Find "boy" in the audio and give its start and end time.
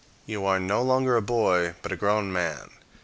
1.21-1.75